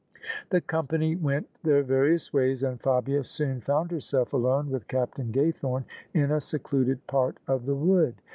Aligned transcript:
The 0.49 0.61
company 0.61 1.15
went 1.15 1.45
their 1.61 1.83
various 1.83 2.33
ways: 2.33 2.63
and 2.63 2.81
Fabia 2.81 3.23
soon 3.23 3.61
found 3.61 3.91
herself 3.91 4.33
alone 4.33 4.71
with 4.71 4.87
Captain 4.87 5.31
Gaythorne 5.31 5.85
in 6.15 6.31
a 6.31 6.41
secluded 6.41 7.05
part 7.05 7.37
of 7.47 7.67
the 7.67 7.75
wood. 7.75 8.15